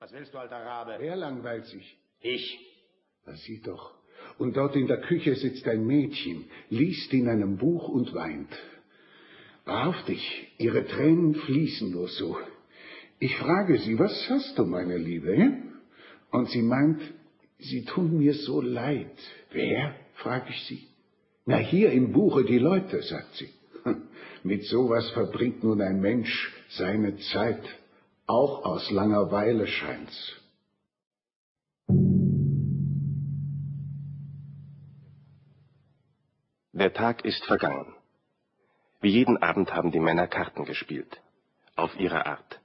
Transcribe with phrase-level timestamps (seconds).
[0.00, 0.96] Was willst du, alter Rabe?
[0.98, 1.98] Wer langweilt sich?
[2.20, 2.58] Ich.
[3.24, 3.94] Das sieh doch.
[4.38, 8.50] Und dort in der Küche sitzt ein Mädchen, liest in einem Buch und weint.
[9.64, 12.38] Wahrhaftig, ihre Tränen fließen nur so.
[13.18, 15.56] Ich frage sie, was hast du, meine Liebe?
[16.30, 17.00] Und sie meint,
[17.58, 19.16] sie tun mir so leid.
[19.50, 19.94] Wer?
[20.14, 20.86] frage ich sie.
[21.44, 23.50] Na, hier im Buche die Leute, sagt sie.
[24.44, 27.62] Mit sowas verbringt nun ein Mensch seine Zeit.
[28.28, 30.36] Auch aus Langeweile scheint's.
[36.72, 37.94] Der Tag ist vergangen.
[39.00, 41.22] Wie jeden Abend haben die Männer Karten gespielt.
[41.74, 42.60] Auf ihre Art.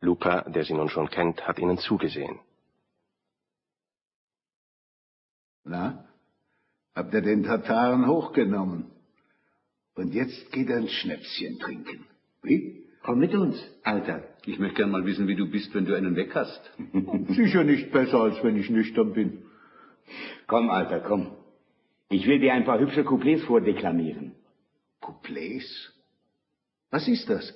[0.00, 2.40] Luca, der sie nun schon kennt, hat ihnen zugesehen.
[5.64, 6.08] Na,
[6.94, 8.90] habt ihr den Tataren hochgenommen?
[9.94, 12.06] Und jetzt geht er ein Schnäpschen trinken.
[12.40, 12.84] Wie?
[13.04, 14.24] Komm mit uns, Alter.
[14.46, 16.62] Ich möchte gern mal wissen, wie du bist, wenn du einen weg hast.
[17.28, 19.42] Sicher nicht besser, als wenn ich nüchtern bin.
[20.46, 21.36] Komm, Alter, komm.
[22.08, 24.32] Ich will dir ein paar hübsche Couplets vordeklamieren.
[25.02, 25.92] Couplets?
[26.90, 27.52] Was ist das?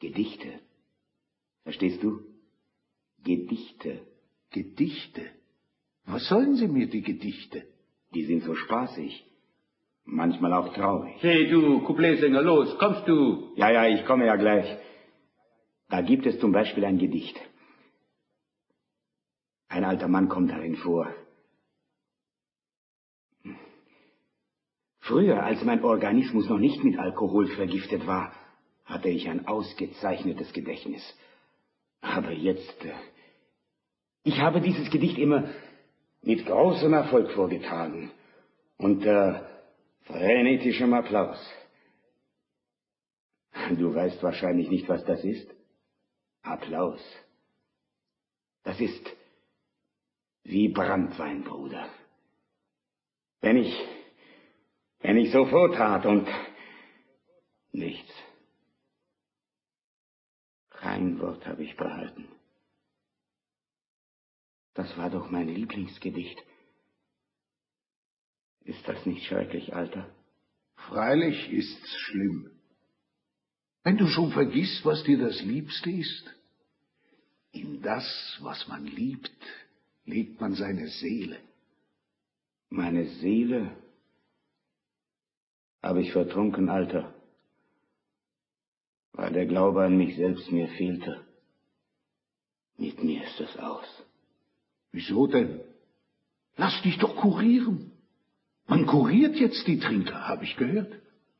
[0.00, 0.48] Gedichte.
[1.62, 2.22] Verstehst du?
[3.22, 4.00] Gedichte.
[4.50, 5.22] Gedichte?
[6.04, 7.62] Was sollen Sie mir, die Gedichte?
[8.12, 9.24] Die sind so spaßig.
[10.04, 11.14] Manchmal auch traurig.
[11.20, 13.52] Hey du, Coupletsänger, los, kommst du?
[13.56, 14.78] Ja, ja, ich komme ja gleich.
[15.88, 17.38] Da gibt es zum Beispiel ein Gedicht.
[19.68, 21.14] Ein alter Mann kommt darin vor.
[25.00, 28.32] Früher, als mein Organismus noch nicht mit Alkohol vergiftet war,
[28.84, 31.02] hatte ich ein ausgezeichnetes Gedächtnis.
[32.00, 32.92] Aber jetzt, äh,
[34.24, 35.48] ich habe dieses Gedicht immer
[36.22, 38.10] mit großem Erfolg vorgetragen.
[38.78, 39.51] Unter
[40.12, 41.38] frenetischem Applaus.
[43.76, 45.48] Du weißt wahrscheinlich nicht, was das ist.
[46.42, 47.00] Applaus.
[48.64, 49.04] Das ist
[50.44, 51.88] wie Brandwein, Bruder.
[53.40, 53.74] Wenn ich,
[55.00, 56.28] wenn ich so vortat und
[57.72, 58.12] nichts.
[60.70, 62.28] Kein Wort habe ich behalten.
[64.74, 66.42] Das war doch mein Lieblingsgedicht.
[68.64, 70.08] Ist das nicht schrecklich, Alter?
[70.76, 72.50] Freilich ist's schlimm.
[73.84, 76.24] Wenn du schon vergisst, was dir das Liebste ist.
[77.50, 79.30] In das, was man liebt,
[80.04, 81.38] legt man seine Seele.
[82.70, 83.76] Meine Seele
[85.82, 87.12] habe ich vertrunken, Alter,
[89.12, 91.26] weil der Glaube an mich selbst mir fehlte.
[92.78, 93.86] Mit mir ist es aus.
[94.92, 95.60] Wieso denn?
[96.56, 97.91] Lass dich doch kurieren.
[98.72, 100.90] Man kuriert jetzt die Trinker, habe ich gehört.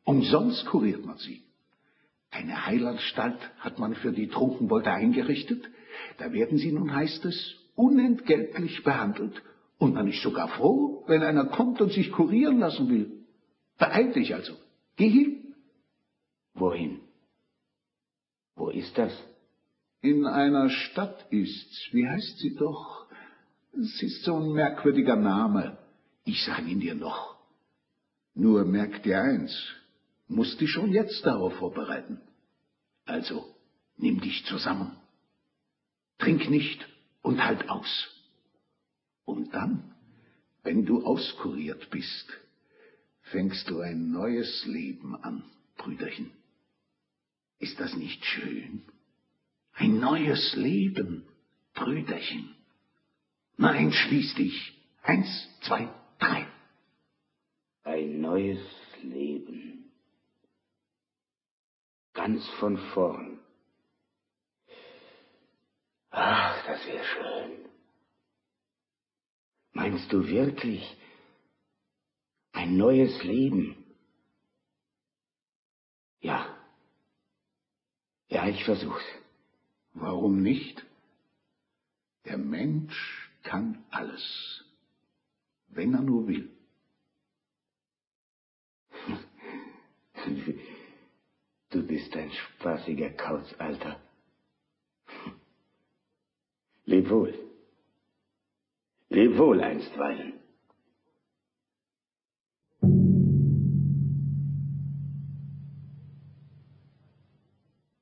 [0.04, 1.41] Umsonst kuriert man sie.
[2.31, 5.65] Eine Heilanstalt hat man für die Trunkenbolde eingerichtet.
[6.19, 9.43] Da werden sie nun, heißt es, unentgeltlich behandelt.
[9.78, 13.25] Und man ist sogar froh, wenn einer kommt und sich kurieren lassen will.
[13.78, 14.53] Beeil dich also.
[14.97, 15.54] Geh hin.
[16.53, 17.00] Wohin?
[18.56, 19.12] Wo ist das?
[20.03, 21.88] In einer Stadt ist's.
[21.93, 23.06] Wie heißt sie doch?
[23.72, 25.78] Es ist so ein merkwürdiger Name.
[26.25, 27.37] Ich sage ihn dir noch.
[28.34, 29.55] Nur merk dir eins,
[30.28, 32.21] musst dich schon jetzt darauf vorbereiten.
[33.05, 33.55] Also,
[33.97, 34.97] nimm dich zusammen.
[36.19, 36.87] Trink nicht
[37.22, 38.09] und halt aus.
[39.25, 39.94] Und dann,
[40.62, 42.27] wenn du auskuriert bist,
[43.32, 45.44] fängst du ein neues Leben an,
[45.77, 46.31] Brüderchen.
[47.59, 48.82] Ist das nicht schön?
[49.75, 51.25] Ein neues Leben,
[51.75, 52.55] Brüderchen.
[53.56, 54.78] Na, entschließ dich.
[55.03, 55.28] Eins,
[55.62, 55.88] zwei,
[56.22, 56.47] drei.
[57.84, 58.60] Ein neues
[59.03, 59.91] Leben.
[62.15, 63.41] Ganz von vorn.
[66.11, 67.69] Ach, das wäre schön.
[69.72, 70.97] Meinst du wirklich
[72.53, 73.77] ein neues Leben?
[76.21, 76.56] Ja.
[78.28, 79.05] Ja, ich versuch's.
[79.94, 80.84] Warum nicht?
[82.26, 84.62] Der Mensch kann alles,
[85.73, 86.49] wenn er nur will.
[91.71, 93.99] Du bist ein spaßiger Kauz, Alter.
[96.85, 97.35] Leb wohl.
[99.09, 100.35] Leb wohl einstweilen.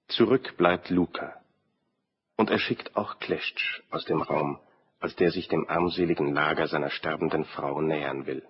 [0.09, 1.41] Zurück bleibt Luca.
[2.37, 4.59] Und er schickt auch Kleschtsch aus dem Raum,
[5.01, 8.43] als der sich dem armseligen Lager seiner sterbenden Frau nähern will.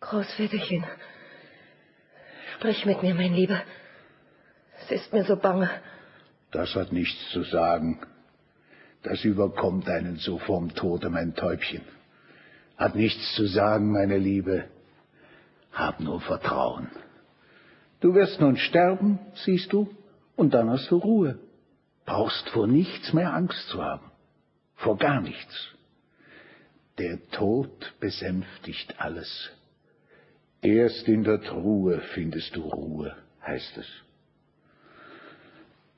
[0.00, 0.84] Großväterchen,
[2.56, 3.62] sprich mit mir, mein Lieber.
[4.82, 5.70] Es ist mir so bange.
[6.50, 8.00] Das hat nichts zu sagen.
[9.02, 11.82] Das überkommt einen so vom Tode, mein Täubchen.
[12.76, 14.68] Hat nichts zu sagen, meine Liebe.
[15.72, 16.90] Hab nur Vertrauen.
[18.00, 19.94] Du wirst nun sterben, siehst du,
[20.36, 21.38] und dann hast du Ruhe.
[22.06, 24.10] Brauchst vor nichts mehr Angst zu haben.
[24.76, 25.74] Vor gar nichts.
[26.98, 29.50] Der Tod besänftigt alles.
[30.62, 33.14] Erst in der Truhe findest du Ruhe,
[33.44, 33.86] heißt es.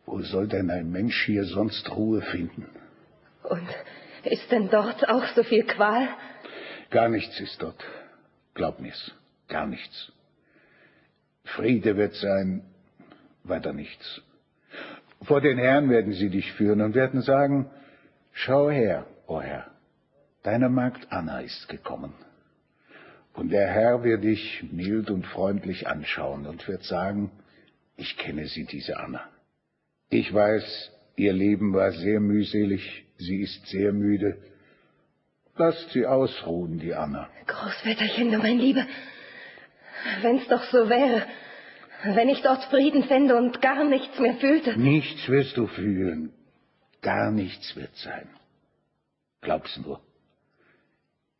[0.07, 2.67] Wo soll denn ein Mensch hier sonst Ruhe finden?
[3.43, 3.69] Und
[4.25, 6.09] ist denn dort auch so viel Qual?
[6.91, 7.85] Gar nichts ist dort.
[8.55, 9.13] Glaub mir's,
[9.49, 10.11] gar nichts.
[11.45, 12.65] Friede wird sein,
[13.45, 14.23] weiter nichts.
[15.23, 17.71] Vor den Herrn werden sie dich führen und werden sagen,
[18.33, 19.67] schau her, o oh Herr,
[20.43, 22.15] deine Magd Anna ist gekommen.
[23.35, 27.31] Und der Herr wird dich mild und freundlich anschauen und wird sagen,
[27.97, 29.29] ich kenne sie, diese Anna.
[30.11, 34.39] Ich weiß, ihr Leben war sehr mühselig, sie ist sehr müde.
[35.57, 37.29] Lasst sie ausruhen, die Anna.
[37.47, 38.87] Großväterchen, du mein Liebe,
[40.23, 41.25] wenn's doch so wäre,
[42.05, 44.79] wenn ich dort Frieden fände und gar nichts mehr fühlte.
[44.79, 46.33] Nichts wirst du fühlen,
[47.03, 48.29] gar nichts wird sein.
[49.41, 50.01] Glaub's nur.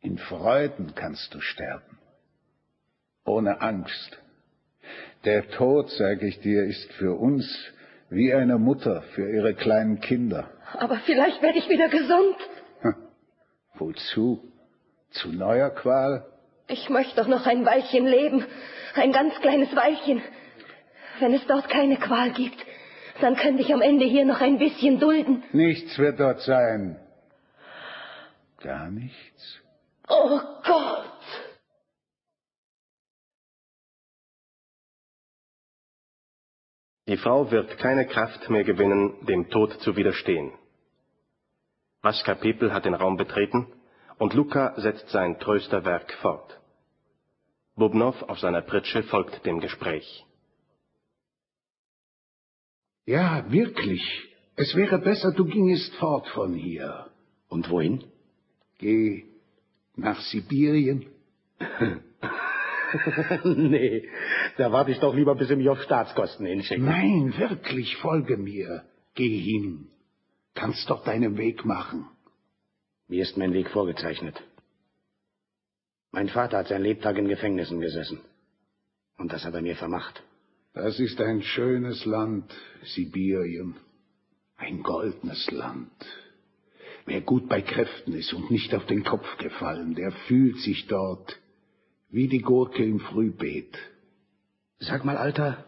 [0.01, 1.97] In Freuden kannst du sterben,
[3.25, 4.17] ohne Angst.
[5.25, 7.45] Der Tod, sag ich dir, ist für uns
[8.09, 10.49] wie eine Mutter für ihre kleinen Kinder.
[10.73, 12.35] Aber vielleicht werde ich wieder gesund.
[12.81, 12.95] Hm.
[13.75, 14.41] Wozu?
[15.11, 16.25] Zu neuer Qual?
[16.67, 18.45] Ich möchte doch noch ein Weilchen leben.
[18.95, 20.21] Ein ganz kleines Weilchen.
[21.19, 22.57] Wenn es dort keine Qual gibt,
[23.21, 25.43] dann könnte ich am Ende hier noch ein bisschen dulden.
[25.51, 26.99] Nichts wird dort sein.
[28.61, 29.61] Gar nichts.
[30.07, 31.05] Oh Gott!
[37.07, 40.53] Die Frau wird keine Kraft mehr gewinnen, dem Tod zu widerstehen.
[42.01, 43.67] Vaska Pepel hat den Raum betreten
[44.19, 46.59] und Luca setzt sein Trösterwerk fort.
[47.75, 50.25] Bubnov auf seiner Pritsche folgt dem Gespräch.
[53.09, 54.03] Ja, wirklich.
[54.55, 57.07] Es wäre besser, du gingest fort von hier.
[57.47, 58.03] Und wohin?
[58.77, 59.25] Geh
[59.95, 61.07] nach Sibirien.
[63.45, 64.07] nee,
[64.57, 66.85] da warte ich doch lieber, bis sie mich auf Staatskosten hinschicken.
[66.85, 68.83] Nein, wirklich, folge mir.
[69.15, 69.87] Geh hin.
[70.53, 72.05] Kannst doch deinen Weg machen.
[73.07, 74.39] Mir ist mein Weg vorgezeichnet.
[76.11, 78.21] Mein Vater hat sein Lebtag in Gefängnissen gesessen.
[79.17, 80.21] Und das hat er mir vermacht.
[80.73, 82.51] Das ist ein schönes Land,
[82.83, 83.75] Sibirien.
[84.57, 85.91] Ein goldenes Land.
[87.05, 91.39] Wer gut bei Kräften ist und nicht auf den Kopf gefallen, der fühlt sich dort
[92.09, 93.77] wie die Gurke im Frühbeet.
[94.79, 95.65] Sag mal, Alter,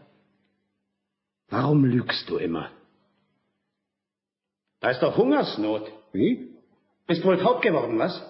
[1.50, 2.71] warum lügst du immer?
[4.81, 5.92] Da ist doch Hungersnot.
[6.12, 6.56] Wie?
[7.07, 8.21] Bist wohl taub geworden, was?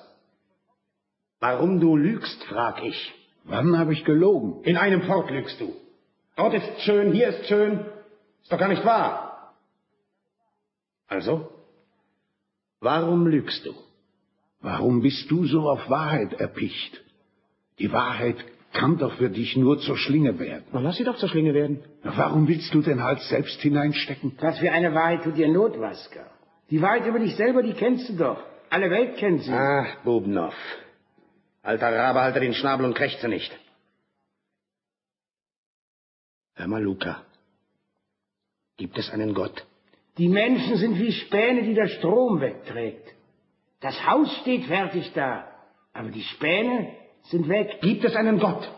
[1.39, 3.13] Warum du lügst, frag ich.
[3.43, 4.63] Wann habe ich gelogen?
[4.63, 5.73] In einem Fort lügst du.
[6.35, 7.85] Dort ist schön, hier ist schön.
[8.41, 9.53] Ist doch gar nicht wahr.
[11.07, 11.49] Also?
[12.79, 13.73] Warum lügst du?
[14.61, 17.01] Warum bist du so auf Wahrheit erpicht?
[17.79, 18.37] Die Wahrheit
[18.73, 20.63] kann doch für dich nur zur Schlinge werden.
[20.71, 21.83] Na, lass sie doch zur Schlinge werden.
[22.03, 24.37] Na, warum willst du den Hals selbst hineinstecken?
[24.39, 26.25] Was für eine Wahrheit tut dir Not, Waska?
[26.69, 28.37] Die Wahrheit über dich selber, die kennst du doch.
[28.69, 29.51] Alle Welt kennt sie.
[29.51, 30.55] Ach, Bubnov.
[31.63, 33.51] Alter Rabe, halte den Schnabel und krächze nicht.
[36.61, 37.25] Hör mal, Luca.
[38.77, 39.65] Gibt es einen Gott?
[40.19, 43.15] Die Menschen sind wie Späne, die der Strom wegträgt.
[43.79, 45.47] Das Haus steht fertig da,
[45.91, 47.79] aber die Späne sind weg.
[47.81, 48.69] Gibt es einen Gott?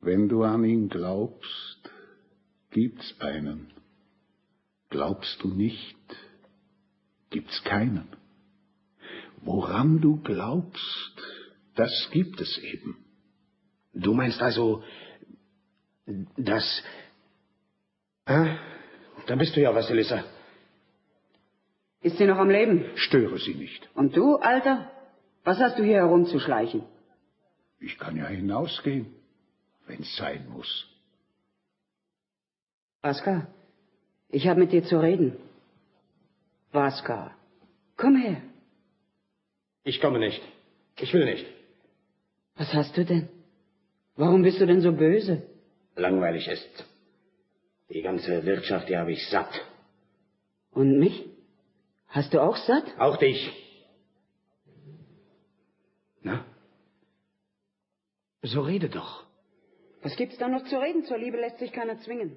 [0.00, 1.90] Wenn du an ihn glaubst,
[2.70, 3.74] gibt's einen.
[4.88, 5.98] Glaubst du nicht,
[7.28, 8.08] gibt's keinen.
[9.42, 11.14] Woran du glaubst,
[11.74, 12.96] das gibt es eben.
[13.92, 14.82] Du meinst also,
[16.36, 16.82] dass...
[18.26, 18.56] Ah,
[19.26, 20.24] da bist du ja, Vasilissa.
[22.02, 22.84] Ist sie noch am Leben?
[22.94, 23.88] Störe sie nicht.
[23.94, 24.90] Und du, Alter?
[25.44, 26.82] Was hast du hier herumzuschleichen?
[27.78, 29.06] Ich kann ja hinausgehen,
[29.86, 30.86] wenn's sein muss.
[33.02, 33.46] Vaska,
[34.28, 35.36] ich habe mit dir zu reden.
[36.72, 37.34] Vaska,
[37.96, 38.42] komm her.
[39.84, 40.42] Ich komme nicht.
[40.98, 41.46] Ich will nicht.
[42.56, 43.28] Was hast du denn?
[44.16, 45.42] Warum bist du denn so böse?
[45.96, 46.84] Langweilig ist.
[47.90, 49.50] Die ganze Wirtschaft, die habe ich satt.
[50.70, 51.28] Und mich?
[52.08, 52.84] Hast du auch satt?
[52.98, 53.50] Auch dich.
[56.22, 56.44] Na?
[58.42, 59.24] So rede doch.
[60.02, 61.04] Was gibt's da noch zu reden?
[61.04, 62.36] Zur Liebe lässt sich keiner zwingen.